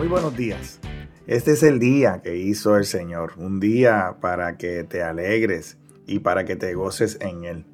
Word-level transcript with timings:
Muy 0.00 0.08
buenos 0.08 0.34
días. 0.34 0.80
Este 1.26 1.50
es 1.50 1.62
el 1.62 1.78
día 1.78 2.22
que 2.22 2.34
hizo 2.34 2.78
el 2.78 2.86
Señor, 2.86 3.34
un 3.36 3.60
día 3.60 4.16
para 4.22 4.56
que 4.56 4.82
te 4.82 5.02
alegres 5.02 5.76
y 6.06 6.20
para 6.20 6.46
que 6.46 6.56
te 6.56 6.72
goces 6.72 7.18
en 7.20 7.44
Él. 7.44 7.66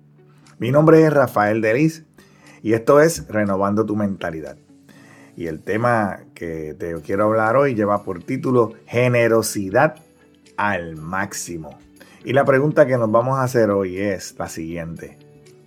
Mi 0.58 0.72
nombre 0.72 1.04
es 1.04 1.12
Rafael 1.12 1.60
Delis 1.60 2.02
y 2.64 2.72
esto 2.72 3.00
es 3.00 3.28
Renovando 3.28 3.86
tu 3.86 3.94
Mentalidad. 3.94 4.56
Y 5.36 5.46
el 5.46 5.60
tema 5.60 6.24
que 6.34 6.74
te 6.74 7.00
quiero 7.00 7.26
hablar 7.26 7.54
hoy 7.54 7.76
lleva 7.76 8.02
por 8.02 8.20
título 8.24 8.72
Generosidad 8.86 9.94
al 10.56 10.96
máximo. 10.96 11.78
Y 12.24 12.32
la 12.32 12.44
pregunta 12.44 12.86
que 12.86 12.98
nos 12.98 13.12
vamos 13.12 13.38
a 13.38 13.44
hacer 13.44 13.70
hoy 13.70 13.98
es 13.98 14.34
la 14.36 14.48
siguiente. 14.48 15.16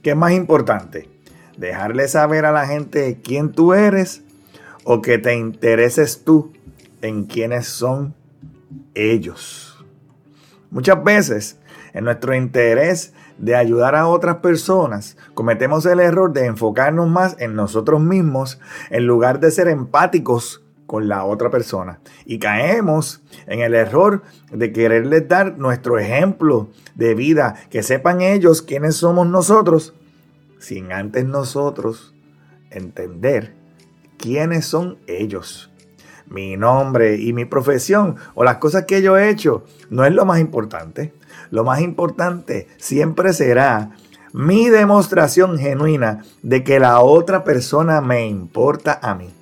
¿Qué 0.04 0.10
es 0.10 0.18
más 0.18 0.34
importante? 0.34 1.10
¿Dejarle 1.56 2.10
saber 2.10 2.44
a 2.44 2.52
la 2.52 2.68
gente 2.68 3.22
quién 3.24 3.54
tú 3.54 3.74
eres 3.74 4.24
o 4.84 5.02
que 5.02 5.18
te 5.18 5.36
intereses 5.36 6.24
tú 6.24 6.54
en 7.02 7.26
quiénes 7.26 7.68
son 7.68 8.14
ellos? 8.94 9.86
Muchas 10.72 11.04
veces, 11.04 11.60
en 11.94 12.04
nuestro 12.04 12.36
interés 12.36 13.14
de 13.38 13.56
ayudar 13.56 13.96
a 13.96 14.08
otras 14.08 14.38
personas, 14.38 15.18
cometemos 15.34 15.86
el 15.86 16.00
error 16.00 16.34
de 16.34 16.46
enfocarnos 16.46 17.08
más 17.08 17.36
en 17.40 17.56
nosotros 17.56 18.02
mismos 18.02 18.60
en 18.90 19.08
lugar 19.08 19.40
de 19.40 19.52
ser 19.52 19.68
empáticos 19.68 20.64
con 20.86 21.08
la 21.08 21.24
otra 21.24 21.50
persona. 21.50 22.00
Y 22.26 22.40
caemos 22.40 23.22
en 23.48 23.62
el 23.62 23.76
error 23.76 24.24
de 24.52 24.74
quererles 24.74 25.28
dar 25.28 25.58
nuestro 25.58 26.00
ejemplo 26.00 26.70
de 26.96 27.16
vida, 27.16 27.56
que 27.70 27.84
sepan 27.84 28.22
ellos 28.22 28.62
quiénes 28.62 28.96
somos 28.96 29.28
nosotros 29.28 29.94
sin 30.60 30.92
antes 30.92 31.26
nosotros 31.26 32.14
entender 32.70 33.59
quiénes 34.20 34.66
son 34.66 35.00
ellos. 35.08 35.72
Mi 36.28 36.58
nombre 36.58 37.16
y 37.16 37.34
mi 37.34 37.46
profesión 37.46 38.18
o 38.36 38.44
las 38.44 38.58
cosas 38.58 38.86
que 38.86 39.02
yo 39.02 39.18
he 39.18 39.30
hecho 39.30 39.64
no 39.90 40.06
es 40.06 40.14
lo 40.14 40.26
más 40.26 40.40
importante. 40.40 41.14
Lo 41.50 41.64
más 41.64 41.82
importante 41.82 42.68
siempre 42.78 43.34
será 43.34 43.92
mi 44.32 44.70
demostración 44.70 45.58
genuina 45.58 46.24
de 46.44 46.64
que 46.64 46.80
la 46.80 47.00
otra 47.00 47.44
persona 47.44 48.02
me 48.02 48.28
importa 48.28 49.00
a 49.02 49.16
mí. 49.16 49.34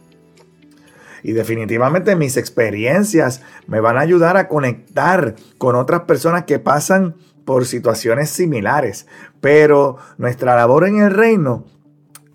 Y 1.24 1.34
definitivamente 1.34 2.16
mis 2.16 2.38
experiencias 2.38 3.42
me 3.68 3.82
van 3.82 3.98
a 3.98 4.02
ayudar 4.02 4.38
a 4.38 4.48
conectar 4.48 5.36
con 5.58 5.76
otras 5.76 6.02
personas 6.02 6.46
que 6.46 6.60
pasan 6.60 7.16
por 7.44 7.66
situaciones 7.66 8.30
similares, 8.30 9.08
pero 9.42 9.98
nuestra 10.18 10.56
labor 10.56 10.88
en 10.88 11.02
el 11.02 11.12
reino 11.12 11.66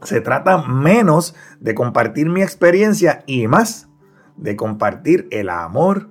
se 0.05 0.21
trata 0.21 0.63
menos 0.63 1.35
de 1.61 1.75
compartir 1.75 2.29
mi 2.29 2.43
experiencia 2.43 3.23
y 3.27 3.47
más 3.47 3.89
de 4.37 4.57
compartir 4.57 5.29
el 5.31 5.49
amor 5.49 6.11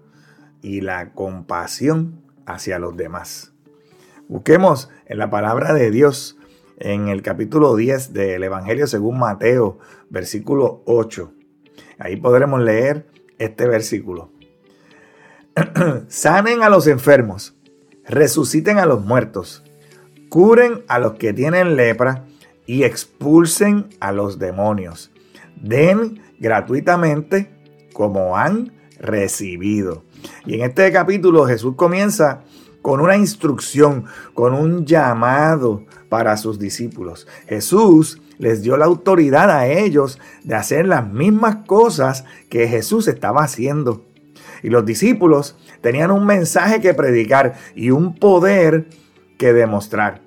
y 0.61 0.81
la 0.81 1.13
compasión 1.13 2.21
hacia 2.45 2.79
los 2.79 2.95
demás. 2.95 3.53
Busquemos 4.27 4.89
en 5.05 5.17
la 5.17 5.29
palabra 5.29 5.73
de 5.73 5.91
Dios 5.91 6.37
en 6.77 7.09
el 7.09 7.21
capítulo 7.21 7.75
10 7.75 8.13
del 8.13 8.43
Evangelio 8.43 8.87
según 8.87 9.19
Mateo, 9.19 9.79
versículo 10.09 10.81
8. 10.85 11.31
Ahí 11.99 12.15
podremos 12.15 12.61
leer 12.61 13.07
este 13.37 13.67
versículo. 13.67 14.31
Sanen 16.07 16.63
a 16.63 16.69
los 16.69 16.87
enfermos 16.87 17.55
resuciten 18.05 18.77
a 18.77 18.85
los 18.85 19.03
muertos, 19.03 19.63
curen 20.29 20.83
a 20.87 20.99
los 20.99 21.13
que 21.13 21.33
tienen 21.33 21.75
lepra 21.75 22.25
y 22.65 22.83
expulsen 22.83 23.89
a 23.99 24.11
los 24.11 24.39
demonios. 24.39 25.11
Den 25.55 26.21
gratuitamente 26.39 27.51
como 27.93 28.37
han 28.37 28.71
recibido. 28.99 30.03
Y 30.45 30.55
en 30.55 30.61
este 30.61 30.91
capítulo 30.91 31.45
Jesús 31.45 31.75
comienza 31.75 32.43
con 32.81 32.99
una 32.99 33.15
instrucción, 33.15 34.05
con 34.33 34.53
un 34.53 34.85
llamado 34.85 35.85
para 36.09 36.37
sus 36.37 36.59
discípulos. 36.59 37.27
Jesús 37.47 38.21
les 38.37 38.63
dio 38.63 38.75
la 38.75 38.85
autoridad 38.85 39.51
a 39.51 39.67
ellos 39.67 40.19
de 40.43 40.55
hacer 40.55 40.87
las 40.87 41.07
mismas 41.07 41.57
cosas 41.67 42.25
que 42.49 42.67
Jesús 42.67 43.07
estaba 43.07 43.43
haciendo. 43.43 44.05
Y 44.63 44.69
los 44.69 44.85
discípulos 44.85 45.55
tenían 45.81 46.11
un 46.11 46.25
mensaje 46.25 46.81
que 46.81 46.93
predicar 46.93 47.55
y 47.75 47.91
un 47.91 48.15
poder 48.15 48.87
que 49.37 49.53
demostrar. 49.53 50.21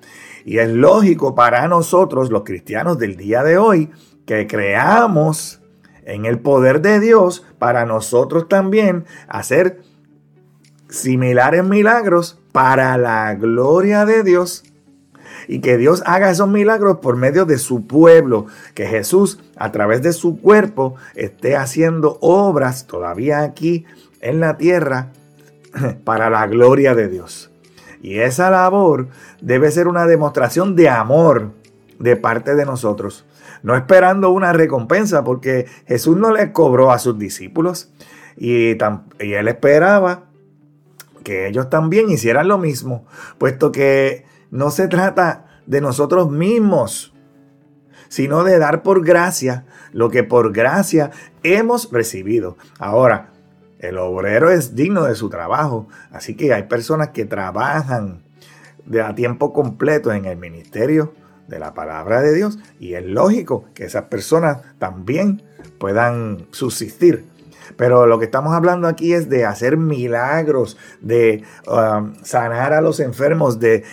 Y 0.45 0.59
es 0.59 0.69
lógico 0.69 1.33
para 1.33 1.67
nosotros, 1.67 2.29
los 2.29 2.43
cristianos 2.43 2.99
del 2.99 3.17
día 3.17 3.43
de 3.43 3.57
hoy, 3.57 3.89
que 4.27 4.45
creamos 4.45 5.59
en 6.05 6.25
el 6.25 6.37
poder 6.37 6.81
de 6.81 6.99
Dios 6.99 7.43
para 7.57 7.85
nosotros 7.87 8.47
también 8.47 9.05
hacer 9.27 9.81
similares 10.87 11.63
milagros 11.63 12.39
para 12.51 12.95
la 12.97 13.33
gloria 13.33 14.05
de 14.05 14.23
Dios 14.23 14.63
y 15.47 15.61
que 15.61 15.77
Dios 15.77 16.03
haga 16.05 16.29
esos 16.29 16.47
milagros 16.47 16.99
por 16.99 17.15
medio 17.15 17.45
de 17.45 17.57
su 17.57 17.87
pueblo, 17.87 18.45
que 18.73 18.85
Jesús 18.85 19.39
a 19.55 19.71
través 19.71 20.03
de 20.03 20.13
su 20.13 20.39
cuerpo 20.39 20.95
esté 21.15 21.55
haciendo 21.55 22.17
obras 22.21 22.85
todavía 22.85 23.41
aquí 23.41 23.85
en 24.21 24.39
la 24.39 24.57
tierra 24.57 25.11
para 26.03 26.29
la 26.29 26.45
gloria 26.47 26.93
de 26.93 27.07
Dios. 27.07 27.51
Y 28.01 28.19
esa 28.19 28.49
labor 28.49 29.07
debe 29.41 29.71
ser 29.71 29.87
una 29.87 30.05
demostración 30.05 30.75
de 30.75 30.89
amor 30.89 31.53
de 31.99 32.15
parte 32.15 32.55
de 32.55 32.65
nosotros, 32.65 33.25
no 33.63 33.75
esperando 33.75 34.29
una 34.29 34.53
recompensa, 34.53 35.23
porque 35.23 35.65
Jesús 35.87 36.17
no 36.17 36.31
le 36.31 36.51
cobró 36.51 36.91
a 36.91 36.99
sus 36.99 37.17
discípulos 37.17 37.91
y, 38.35 38.71
y 39.19 39.33
él 39.33 39.47
esperaba 39.47 40.25
que 41.23 41.47
ellos 41.47 41.69
también 41.69 42.09
hicieran 42.09 42.47
lo 42.47 42.57
mismo, 42.57 43.05
puesto 43.37 43.71
que 43.71 44.25
no 44.51 44.69
se 44.71 44.87
trata 44.87 45.45
de 45.65 45.81
nosotros 45.81 46.29
mismos, 46.29 47.13
sino 48.09 48.43
de 48.43 48.59
dar 48.59 48.83
por 48.83 49.03
gracia 49.03 49.65
lo 49.91 50.09
que 50.09 50.23
por 50.23 50.53
gracia 50.53 51.11
hemos 51.43 51.91
recibido. 51.91 52.57
Ahora, 52.77 53.31
el 53.79 53.97
obrero 53.97 54.49
es 54.49 54.75
digno 54.75 55.03
de 55.03 55.15
su 55.15 55.29
trabajo, 55.29 55.87
así 56.11 56.35
que 56.35 56.53
hay 56.53 56.63
personas 56.63 57.09
que 57.09 57.25
trabajan 57.25 58.23
de 58.85 59.01
a 59.01 59.15
tiempo 59.15 59.53
completo 59.53 60.11
en 60.11 60.25
el 60.25 60.37
ministerio 60.37 61.13
de 61.47 61.59
la 61.59 61.73
palabra 61.73 62.21
de 62.21 62.33
Dios 62.33 62.59
y 62.79 62.93
es 62.93 63.05
lógico 63.05 63.65
que 63.73 63.85
esas 63.85 64.03
personas 64.03 64.59
también 64.79 65.43
puedan 65.79 66.47
subsistir. 66.51 67.25
Pero 67.77 68.05
lo 68.05 68.19
que 68.19 68.25
estamos 68.25 68.53
hablando 68.53 68.87
aquí 68.87 69.13
es 69.13 69.27
de 69.27 69.43
hacer 69.45 69.75
milagros, 69.75 70.77
de 71.01 71.43
um, 71.67 72.13
sanar 72.23 72.73
a 72.73 72.81
los 72.81 72.99
enfermos, 72.99 73.59
de, 73.59 73.83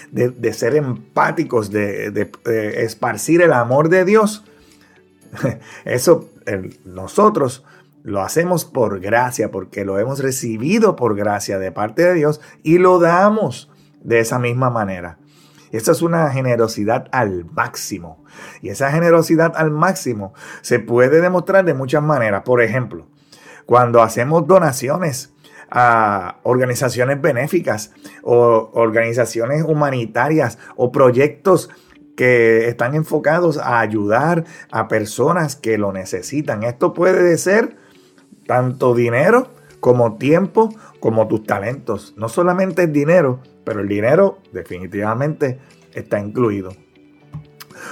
ser 0.53 0.77
empáticos, 0.77 1.71
de, 1.71 2.31
esparcir 2.77 3.41
el 3.41 3.53
amor 3.53 3.89
de 3.89 4.05
Dios. 4.05 4.45
Eso 5.85 6.29
nosotros 6.85 7.65
lo 8.03 8.21
hacemos 8.23 8.65
por 8.65 9.01
gracia, 9.01 9.51
porque 9.51 9.85
lo 9.85 9.99
hemos 9.99 10.21
recibido 10.21 10.97
por 10.97 11.17
gracia 11.17 11.59
de 11.59 11.73
parte 11.73 12.03
de 12.03 12.15
Dios 12.15 12.41
y 12.63 12.79
lo 12.79 12.99
damos 12.99 13.71
de 14.03 14.21
esa 14.21 14.39
misma 14.39 14.71
manera. 14.71 15.19
Esta 15.71 15.93
es 15.93 16.03
una 16.03 16.31
generosidad 16.31 17.09
al 17.13 17.47
máximo. 17.47 18.23
Y 18.61 18.69
esa 18.69 18.91
generosidad 18.91 19.55
al 19.57 19.71
máximo 19.71 20.35
se 20.61 20.81
puede 20.81 21.21
demostrar 21.21 21.65
de 21.65 21.75
muchas 21.75 22.03
maneras. 22.03 22.43
Por 22.43 22.61
ejemplo, 22.61 23.07
cuando 23.65 24.03
hacemos 24.03 24.47
donaciones 24.47 25.33
a 25.71 26.41
organizaciones 26.43 27.23
benéficas 27.23 27.93
o 28.23 28.71
organizaciones 28.75 29.65
humanitarias 29.65 30.59
o 30.77 30.93
proyectos 30.93 31.71
que 32.17 32.69
están 32.69 32.95
enfocados 32.95 33.57
a 33.57 33.81
ayudar 33.81 34.45
a 34.71 34.89
personas 34.89 35.57
que 35.57 35.79
lo 35.79 35.93
necesitan. 35.93 36.63
Esto 36.63 36.93
puede 36.93 37.39
ser 37.39 37.77
tanto 38.47 38.95
dinero 38.95 39.49
como 39.81 40.17
tiempo, 40.17 40.75
como 41.01 41.27
tus 41.27 41.45
talentos. 41.45 42.15
No 42.17 42.29
solamente 42.29 42.85
el 42.85 42.93
dinero, 42.93 43.41
pero 43.65 43.81
el 43.81 43.89
dinero 43.89 44.39
definitivamente 44.53 45.59
está 45.93 46.21
incluido. 46.21 46.71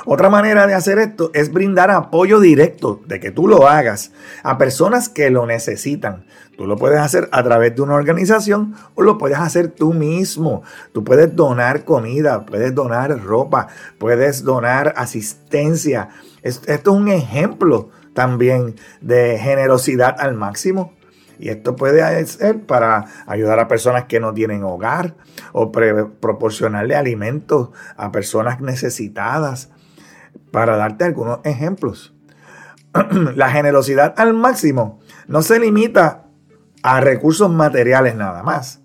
Otra 0.04 0.30
manera 0.30 0.66
de 0.66 0.74
hacer 0.74 0.98
esto 0.98 1.30
es 1.34 1.52
brindar 1.52 1.90
apoyo 1.90 2.40
directo 2.40 3.00
de 3.06 3.20
que 3.20 3.30
tú 3.30 3.48
lo 3.48 3.68
hagas 3.68 4.12
a 4.42 4.58
personas 4.58 5.08
que 5.08 5.30
lo 5.30 5.46
necesitan. 5.46 6.26
Tú 6.56 6.66
lo 6.66 6.76
puedes 6.76 7.00
hacer 7.00 7.28
a 7.32 7.42
través 7.42 7.74
de 7.74 7.82
una 7.82 7.94
organización 7.94 8.74
o 8.94 9.02
lo 9.02 9.18
puedes 9.18 9.38
hacer 9.38 9.68
tú 9.68 9.92
mismo. 9.92 10.62
Tú 10.92 11.04
puedes 11.04 11.34
donar 11.34 11.84
comida, 11.84 12.44
puedes 12.46 12.74
donar 12.74 13.22
ropa, 13.22 13.68
puedes 13.98 14.44
donar 14.44 14.94
asistencia. 14.96 16.10
Esto 16.42 16.72
es 16.72 16.86
un 16.86 17.08
ejemplo 17.08 17.90
también 18.14 18.76
de 19.00 19.38
generosidad 19.38 20.16
al 20.18 20.34
máximo. 20.34 20.94
Y 21.38 21.48
esto 21.48 21.74
puede 21.74 22.26
ser 22.26 22.60
para 22.66 23.06
ayudar 23.26 23.60
a 23.60 23.68
personas 23.68 24.04
que 24.04 24.20
no 24.20 24.34
tienen 24.34 24.62
hogar 24.62 25.16
o 25.52 25.72
proporcionarle 25.72 26.94
alimentos 26.94 27.70
a 27.96 28.12
personas 28.12 28.60
necesitadas. 28.60 29.70
Para 30.52 30.76
darte 30.76 31.04
algunos 31.04 31.40
ejemplos. 31.44 32.14
La 33.34 33.50
generosidad 33.50 34.14
al 34.16 34.34
máximo 34.34 35.00
no 35.28 35.42
se 35.42 35.60
limita 35.60 36.26
a 36.82 37.00
recursos 37.00 37.50
materiales 37.50 38.16
nada 38.16 38.42
más. 38.42 38.80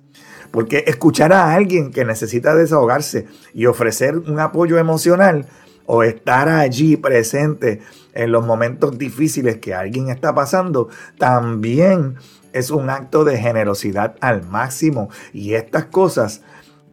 Porque 0.51 0.86
escuchar 0.88 1.33
a 1.33 1.54
alguien 1.54 1.92
que 1.92 2.06
necesita 2.06 2.56
desahogarse 2.56 3.27
y 3.54 3.66
ofrecer 3.66 4.18
un 4.18 4.39
apoyo 4.39 4.77
emocional 4.77 5.48
o 5.86 6.04
estar 6.04 6.50
allí 6.50 6.98
presente 6.98 7.82
en 8.14 8.32
los 8.32 8.46
momentos 8.46 8.98
difíciles 8.98 9.58
que 9.58 9.74
alguien 9.74 10.10
está 10.10 10.34
pasando, 10.34 10.90
también 11.18 12.16
es 12.54 12.72
un 12.72 12.90
acto 12.90 13.26
de 13.26 13.38
generosidad 13.38 14.16
al 14.22 14.48
máximo. 14.48 15.10
Y 15.34 15.54
estas 15.54 15.86
cosas 15.86 16.42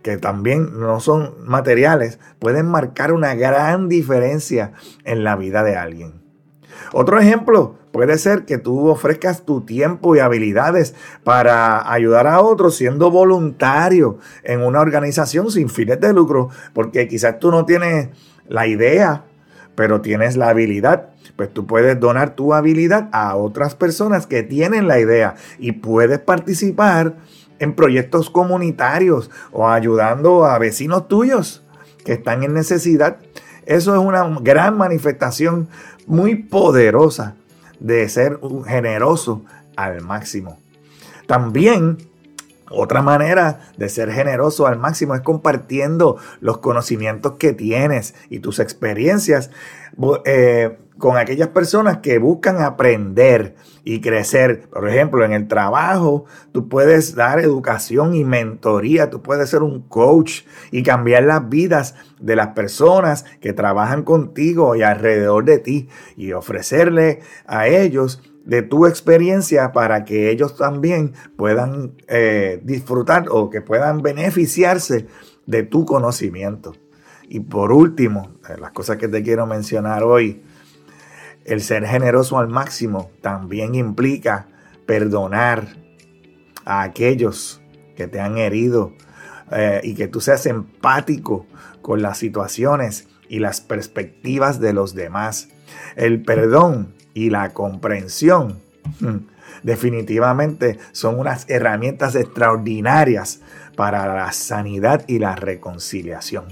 que 0.02 0.16
también 0.16 0.78
no 0.78 1.00
son 1.00 1.34
materiales, 1.44 2.18
pueden 2.38 2.66
marcar 2.66 3.12
una 3.12 3.34
gran 3.34 3.88
diferencia 3.88 4.72
en 5.04 5.24
la 5.24 5.36
vida 5.36 5.62
de 5.62 5.76
alguien. 5.76 6.22
Otro 6.92 7.18
ejemplo 7.20 7.76
puede 7.92 8.18
ser 8.18 8.44
que 8.44 8.58
tú 8.58 8.88
ofrezcas 8.88 9.44
tu 9.44 9.60
tiempo 9.60 10.16
y 10.16 10.18
habilidades 10.18 10.94
para 11.22 11.92
ayudar 11.92 12.26
a 12.26 12.40
otros 12.40 12.74
siendo 12.74 13.10
voluntario 13.10 14.18
en 14.42 14.62
una 14.62 14.80
organización 14.80 15.50
sin 15.50 15.68
fines 15.68 16.00
de 16.00 16.12
lucro, 16.12 16.48
porque 16.72 17.06
quizás 17.06 17.38
tú 17.38 17.50
no 17.50 17.64
tienes 17.64 18.08
la 18.48 18.66
idea, 18.66 19.24
pero 19.74 20.00
tienes 20.00 20.36
la 20.36 20.48
habilidad. 20.48 21.08
Pues 21.36 21.52
tú 21.52 21.66
puedes 21.66 21.98
donar 21.98 22.34
tu 22.34 22.52
habilidad 22.54 23.08
a 23.12 23.36
otras 23.36 23.74
personas 23.74 24.26
que 24.26 24.42
tienen 24.42 24.86
la 24.86 25.00
idea 25.00 25.34
y 25.58 25.72
puedes 25.72 26.18
participar 26.18 27.14
en 27.58 27.74
proyectos 27.74 28.28
comunitarios 28.28 29.30
o 29.52 29.68
ayudando 29.68 30.44
a 30.44 30.58
vecinos 30.58 31.08
tuyos 31.08 31.62
que 32.04 32.12
están 32.12 32.42
en 32.42 32.54
necesidad. 32.54 33.16
Eso 33.64 33.94
es 33.94 34.00
una 34.00 34.28
gran 34.40 34.76
manifestación 34.76 35.68
muy 36.06 36.34
poderosa 36.34 37.36
de 37.78 38.08
ser 38.08 38.38
generoso 38.66 39.42
al 39.76 40.02
máximo. 40.02 40.58
También 41.26 41.98
otra 42.72 43.02
manera 43.02 43.60
de 43.76 43.88
ser 43.88 44.10
generoso 44.12 44.66
al 44.66 44.78
máximo 44.78 45.14
es 45.14 45.20
compartiendo 45.20 46.16
los 46.40 46.58
conocimientos 46.58 47.32
que 47.38 47.52
tienes 47.52 48.14
y 48.30 48.40
tus 48.40 48.58
experiencias 48.58 49.50
eh, 50.24 50.78
con 50.98 51.16
aquellas 51.16 51.48
personas 51.48 51.98
que 51.98 52.18
buscan 52.18 52.62
aprender 52.62 53.56
y 53.84 54.00
crecer. 54.00 54.68
Por 54.70 54.88
ejemplo, 54.88 55.24
en 55.24 55.32
el 55.32 55.48
trabajo, 55.48 56.26
tú 56.52 56.68
puedes 56.68 57.14
dar 57.14 57.40
educación 57.40 58.14
y 58.14 58.24
mentoría, 58.24 59.10
tú 59.10 59.22
puedes 59.22 59.50
ser 59.50 59.62
un 59.62 59.82
coach 59.82 60.42
y 60.70 60.82
cambiar 60.82 61.24
las 61.24 61.48
vidas 61.48 61.94
de 62.20 62.36
las 62.36 62.48
personas 62.48 63.24
que 63.40 63.52
trabajan 63.52 64.04
contigo 64.04 64.76
y 64.76 64.82
alrededor 64.82 65.44
de 65.44 65.58
ti 65.58 65.88
y 66.16 66.32
ofrecerle 66.32 67.20
a 67.46 67.66
ellos 67.66 68.22
de 68.44 68.62
tu 68.62 68.86
experiencia 68.86 69.72
para 69.72 70.04
que 70.04 70.30
ellos 70.30 70.56
también 70.56 71.14
puedan 71.36 71.94
eh, 72.08 72.60
disfrutar 72.64 73.26
o 73.30 73.50
que 73.50 73.60
puedan 73.60 74.02
beneficiarse 74.02 75.06
de 75.46 75.62
tu 75.62 75.84
conocimiento. 75.84 76.72
Y 77.28 77.40
por 77.40 77.72
último, 77.72 78.32
las 78.60 78.72
cosas 78.72 78.96
que 78.98 79.08
te 79.08 79.22
quiero 79.22 79.46
mencionar 79.46 80.02
hoy, 80.02 80.42
el 81.44 81.60
ser 81.60 81.86
generoso 81.86 82.38
al 82.38 82.48
máximo 82.48 83.10
también 83.20 83.74
implica 83.74 84.48
perdonar 84.86 85.76
a 86.64 86.82
aquellos 86.82 87.62
que 87.96 88.06
te 88.06 88.20
han 88.20 88.38
herido 88.38 88.92
eh, 89.50 89.80
y 89.82 89.94
que 89.94 90.08
tú 90.08 90.20
seas 90.20 90.46
empático 90.46 91.46
con 91.80 92.02
las 92.02 92.18
situaciones 92.18 93.08
y 93.32 93.38
las 93.38 93.62
perspectivas 93.62 94.60
de 94.60 94.74
los 94.74 94.94
demás. 94.94 95.48
El 95.96 96.22
perdón 96.22 96.92
y 97.14 97.30
la 97.30 97.54
comprensión 97.54 98.60
hmm, 99.00 99.26
definitivamente 99.62 100.78
son 100.92 101.18
unas 101.18 101.48
herramientas 101.48 102.14
extraordinarias 102.14 103.40
para 103.74 104.06
la 104.14 104.30
sanidad 104.32 105.04
y 105.06 105.18
la 105.18 105.34
reconciliación. 105.34 106.44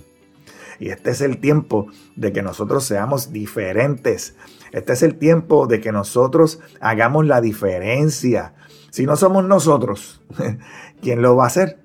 Y 0.78 0.88
este 0.88 1.10
es 1.10 1.20
el 1.20 1.36
tiempo 1.36 1.88
de 2.16 2.32
que 2.32 2.40
nosotros 2.40 2.84
seamos 2.84 3.30
diferentes. 3.30 4.34
Este 4.72 4.94
es 4.94 5.02
el 5.02 5.16
tiempo 5.16 5.66
de 5.66 5.82
que 5.82 5.92
nosotros 5.92 6.60
hagamos 6.80 7.26
la 7.26 7.42
diferencia. 7.42 8.54
Si 8.90 9.04
no 9.04 9.16
somos 9.16 9.44
nosotros, 9.44 10.22
¿quién 11.02 11.20
lo 11.20 11.36
va 11.36 11.44
a 11.44 11.48
hacer? 11.48 11.84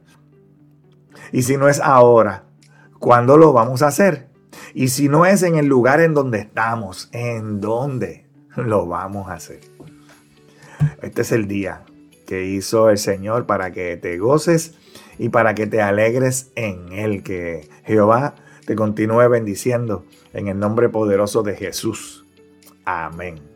Y 1.34 1.42
si 1.42 1.58
no 1.58 1.68
es 1.68 1.82
ahora, 1.82 2.46
¿cuándo 2.98 3.38
lo 3.38 3.52
vamos 3.52 3.82
a 3.82 3.88
hacer? 3.88 4.34
Y 4.78 4.90
si 4.90 5.08
no 5.08 5.26
es 5.26 5.42
en 5.42 5.56
el 5.56 5.68
lugar 5.68 6.02
en 6.02 6.14
donde 6.14 6.40
estamos, 6.40 7.08
¿en 7.14 7.62
dónde? 7.62 8.26
lo 8.58 8.86
vamos 8.86 9.30
a 9.30 9.34
hacer. 9.34 9.62
Este 11.02 11.22
es 11.22 11.32
el 11.32 11.48
día 11.48 11.86
que 12.28 12.46
hizo 12.46 12.90
el 12.90 12.98
Señor 12.98 13.46
para 13.46 13.72
que 13.72 13.96
te 13.96 14.18
goces 14.18 14.76
y 15.18 15.30
para 15.30 15.56
que 15.56 15.66
te 15.66 15.82
alegres 15.82 16.52
en 16.56 16.92
Él. 16.92 17.24
Que 17.24 17.70
Jehová 17.86 18.36
te 18.66 18.76
continúe 18.76 19.30
bendiciendo 19.30 20.06
en 20.34 20.50
el 20.50 20.60
nombre 20.60 20.90
poderoso 20.90 21.42
de 21.42 21.56
Jesús. 21.56 22.26
Amén. 22.84 23.55